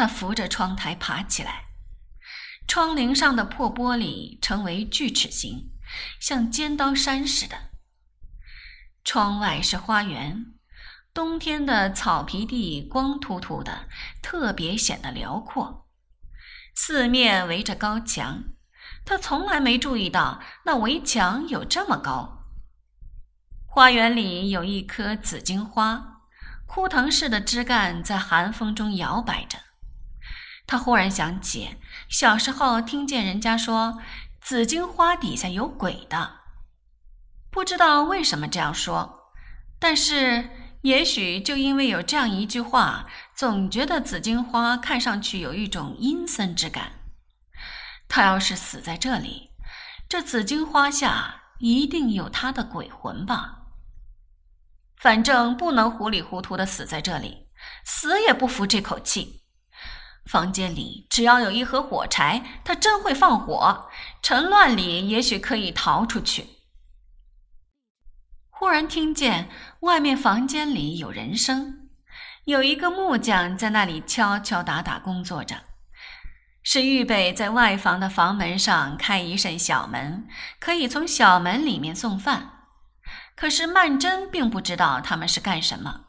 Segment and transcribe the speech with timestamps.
[0.00, 1.64] 他扶着窗台爬起来，
[2.66, 5.72] 窗棂上的破玻璃成为锯齿形，
[6.18, 7.68] 像尖刀山似的。
[9.04, 10.54] 窗外是花园，
[11.12, 13.90] 冬天的草皮地光秃秃的，
[14.22, 15.86] 特别显得辽阔。
[16.74, 18.44] 四面围着高墙，
[19.04, 22.42] 他从来没注意到那围墙有这么高。
[23.66, 26.22] 花园里有一棵紫荆花，
[26.64, 29.58] 枯藤似的枝干在寒风中摇摆着。
[30.70, 33.98] 他忽然想起小时候听见人家说，
[34.40, 36.36] 紫荆花底下有鬼的。
[37.50, 39.32] 不知道为什么这样说，
[39.80, 40.48] 但是
[40.82, 46.92] 也许就因为有这样一句话，总觉得紫荆花看上去有一种阴森之感。
[48.06, 49.50] 他要是死在这里，
[50.08, 53.62] 这紫荆花下一定有他的鬼魂吧。
[54.96, 57.48] 反正不能糊里糊涂的死在这里，
[57.84, 59.40] 死也不服这口气。
[60.30, 63.90] 房间里只要有一盒火柴，他真会放火。
[64.22, 66.46] 趁乱里也许可以逃出去。
[68.48, 69.48] 忽然听见
[69.80, 71.88] 外面房间里有人声，
[72.44, 75.64] 有一个木匠在那里敲敲打打工作着，
[76.62, 80.28] 是预备在外房的房门上开一扇小门，
[80.60, 82.66] 可以从小门里面送饭。
[83.34, 86.02] 可是曼桢并不知道他们是干什么，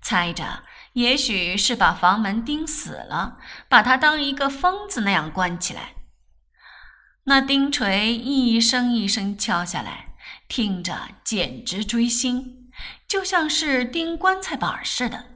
[0.00, 0.62] 猜着
[0.94, 5.94] 也许是把房门钉死了，把他当一个疯子那样关起来。
[7.24, 10.06] 那钉锤一声一声敲下来。
[10.48, 12.70] 听着简直锥心，
[13.06, 15.26] 就像是钉棺材板似的。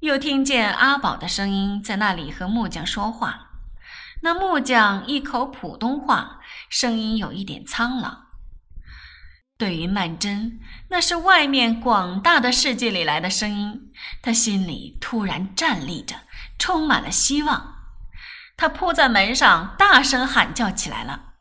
[0.00, 3.50] 又听见阿宝的声音在那里和木匠说话，
[4.22, 8.29] 那木匠一口普通话，声音有一点苍老。
[9.60, 10.58] 对于曼桢，
[10.88, 16.16] 那是外面广大的世界里来的声音，他心里突然站立着，
[16.58, 17.74] 充满了希望。
[18.56, 21.34] 他扑在门上，大声喊叫起来了。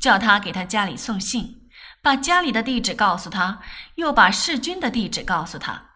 [0.00, 1.68] 叫他给他家里送信，
[2.02, 3.60] 把家里的地址告诉他，
[3.94, 5.90] 又把世君的地址告诉他。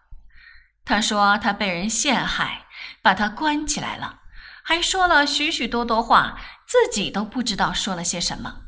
[0.85, 2.67] 他说他被人陷害，
[3.01, 4.21] 把他关起来了，
[4.63, 8.61] 还说了许许多多话，自己都不知道说了些什么，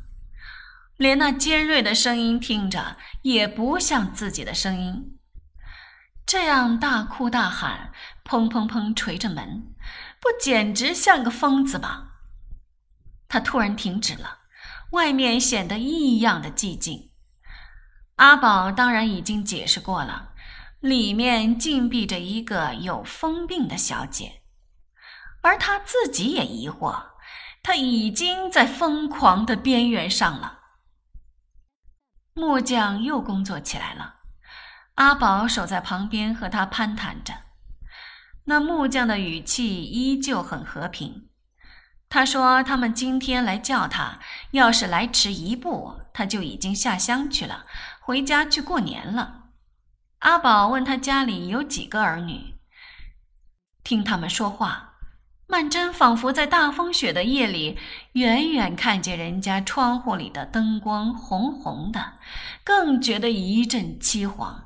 [1.02, 5.18] 连那尖锐的声音听着也不像自己的声音。
[6.24, 7.90] 这样大哭大喊，
[8.24, 9.74] 砰砰砰捶着门，
[10.20, 12.10] 不简直像个疯子吗？
[13.26, 14.42] 他突然停止了。
[14.92, 17.10] 外面显得异样的寂静。
[18.16, 20.34] 阿宝当然已经解释过了，
[20.78, 24.42] 里面禁闭着一个有疯病的小姐，
[25.40, 27.06] 而他自己也疑惑，
[27.60, 30.60] 他已经在疯狂的边缘上了。
[32.34, 34.20] 木匠又工作起来了，
[34.94, 37.34] 阿宝守在旁边和他攀谈着，
[38.44, 41.28] 那木匠的语气依旧很和平。
[42.08, 44.18] 他说：“他们今天来叫他，
[44.52, 47.64] 要是来迟一步，他就已经下乡去了，
[48.00, 49.44] 回家去过年了。”
[50.20, 52.54] 阿宝问他家里有几个儿女。
[53.84, 54.91] 听他们说话，
[55.52, 57.78] 曼桢仿佛在大风雪的夜里，
[58.12, 62.14] 远远看见人家窗户里的灯光红红的，
[62.64, 64.62] 更觉得一阵凄惶。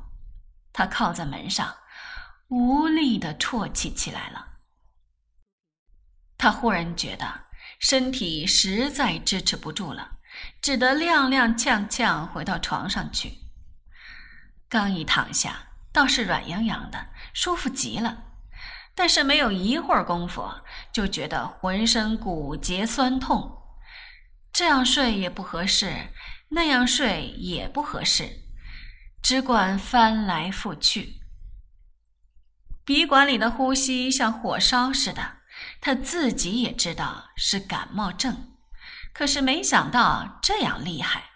[0.72, 1.74] 他靠在门上，
[2.46, 4.46] 无力地啜泣起来了。
[6.38, 7.46] 他忽然觉得
[7.80, 10.18] 身体实在支持不住了，
[10.62, 13.38] 只得踉踉跄跄回到床上去。
[14.68, 18.25] 刚一躺下，倒是软洋洋的，舒服极了。
[18.96, 20.50] 但是没有一会儿功夫，
[20.90, 23.62] 就觉得浑身骨节酸痛。
[24.52, 26.08] 这样睡也不合适，
[26.48, 28.40] 那样睡也不合适，
[29.22, 31.20] 只管翻来覆去。
[32.84, 35.36] 鼻管里的呼吸像火烧似的。
[35.80, 38.52] 他自己也知道是感冒症，
[39.14, 41.30] 可是没想到这样厉害，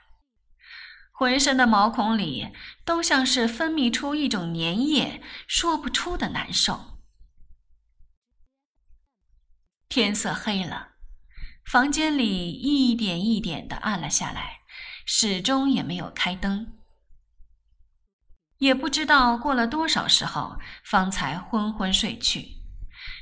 [1.12, 2.48] 浑身的毛孔里
[2.84, 6.90] 都像是分泌出一种粘液，说不出的难受。
[9.91, 10.91] 天色黑了，
[11.65, 14.60] 房间里一点一点的暗了下来，
[15.04, 16.78] 始终也没有开灯，
[18.59, 22.60] 也不知道过了多少时候，方才昏昏睡去。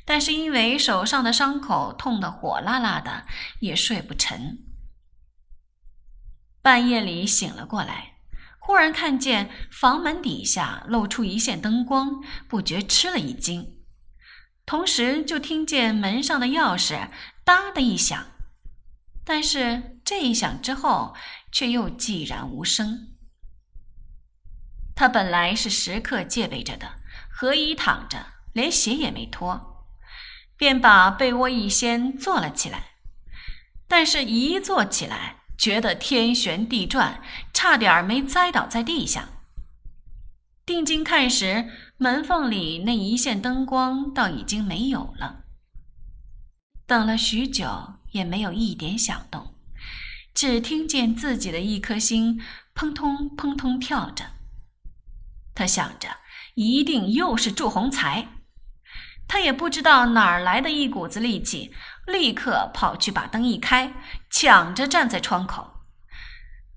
[0.04, 3.26] 但是因为手上的伤口痛得火辣辣的，
[3.60, 4.58] 也睡不沉。
[6.60, 8.18] 半夜里醒了过来，
[8.58, 13.77] 忽然看见房门底下露出一线灯光，不觉吃了一惊，
[14.68, 17.08] 同时就听见门上的钥匙
[17.42, 18.32] “哒”的一响，
[19.24, 21.16] 但是这一响之后
[21.50, 23.16] 却又寂然无声。
[24.94, 26.96] 他本来是时刻戒备着的，
[27.30, 29.86] 合衣躺着，连鞋也没脱。
[30.58, 32.96] 便把被窝一掀坐了起来。
[33.86, 37.22] 但是，一坐起来，觉得天旋地转，
[37.54, 39.30] 差点没栽倒在地下。
[40.66, 41.70] 定睛看时，
[42.00, 45.44] 门缝里那一线灯光倒已经没有了。
[46.86, 49.54] 等了许久，也没有一点响动，
[50.32, 52.40] 只听见自己的一颗心
[52.72, 54.26] 砰通砰通跳着。
[55.56, 56.08] 他想着，
[56.54, 58.28] 一定又是祝鸿才。
[59.26, 61.74] 他也不知道哪儿来的一股子力气，
[62.06, 63.92] 立刻跑去把灯一开，
[64.30, 65.82] 抢着站在窗口。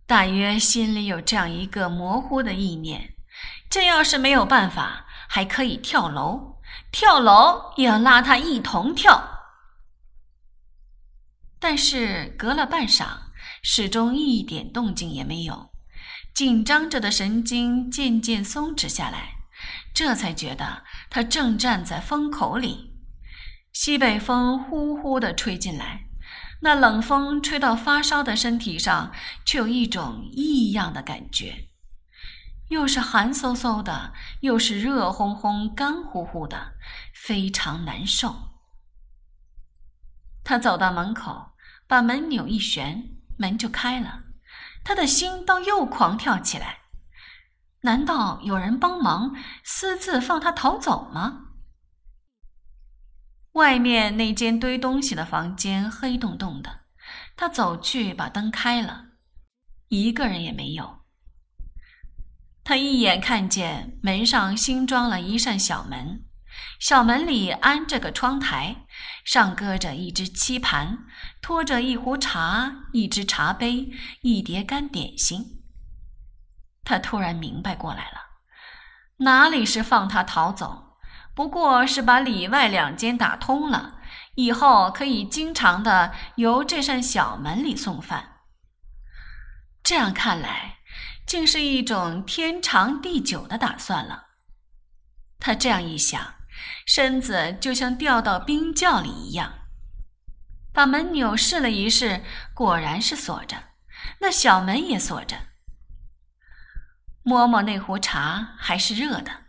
[0.08, 3.14] 大约心里有这样一个模糊的意念：
[3.70, 6.58] 这要是没有办法，还可以跳楼，
[6.92, 9.40] 跳楼也要拉他一同跳。
[11.58, 13.06] 但是隔了半晌，
[13.64, 15.72] 始终一点动静也没有，
[16.34, 19.36] 紧张着的神经渐渐松弛下来。
[19.94, 22.94] 这才觉得他正站在风口里，
[23.72, 26.08] 西北风呼呼地吹进来，
[26.60, 29.14] 那冷风吹到发烧的身体上，
[29.46, 31.70] 却有一种异样的感觉，
[32.72, 36.76] 又是寒飕飕的，又是热烘烘、干乎乎的，
[37.14, 38.34] 非常难受。
[40.42, 41.52] 他走到门口，
[41.86, 44.24] 把门扭一旋，门就开了，
[44.86, 46.80] 他的心倒又狂跳起来。
[47.82, 49.36] 难道有人帮忙
[49.66, 51.48] 私自放他逃走吗？
[53.52, 56.86] 外面那间堆东西的房间黑洞洞的，
[57.36, 59.08] 他走去把灯开了，
[59.90, 61.01] 一个人也没有。
[62.64, 66.26] 他一眼看见门上新装了一扇小门，
[66.80, 68.86] 小门里安着个窗台，
[69.26, 71.00] 上搁着一只漆盘，
[71.42, 73.92] 托着一壶茶、一只茶杯、
[74.22, 75.64] 一碟干点心。
[76.84, 78.22] 他突然明白过来了，
[79.18, 80.98] 哪里是放他逃走，
[81.34, 84.00] 不过是把里外两间打通了，
[84.36, 88.40] 以后可以经常的由这扇小门里送饭。
[89.84, 90.78] 这样看来，
[91.32, 94.32] 竟是一种天长地久的打算了。
[95.40, 96.36] 他这样一想，
[96.86, 99.54] 身子就像掉到冰窖里一样，
[100.74, 102.22] 把门扭试了一试，
[102.54, 103.70] 果然是锁着，
[104.20, 105.38] 那小门也锁着。
[107.24, 109.46] 摸摸那壶茶还是热的，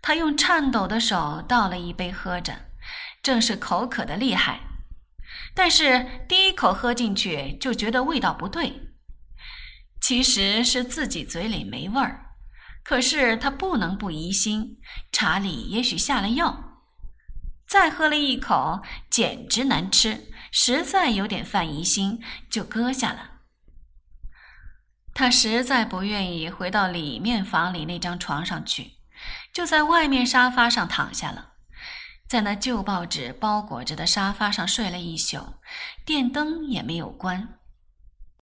[0.00, 2.70] 他用颤抖的手倒了一杯喝着，
[3.22, 4.60] 正是口渴的厉害。
[5.54, 8.91] 但是第一口喝进去就觉得味道不对，
[10.12, 12.34] 其实是自己嘴里没味儿。
[12.84, 14.78] 可是他不能不疑心，
[15.10, 16.82] 茶里也许下了药。
[17.66, 23.40] 再喝了一口，简直难吃，实在有点犯疑心，就搁下了。
[25.14, 28.98] 他实在不愿意回到里面房里那张床上去，
[29.50, 31.52] 就在外面沙发上躺下了，
[32.28, 35.54] 在那旧报纸包裹着的沙发上睡了一宿，
[36.04, 37.61] 电灯也没有关。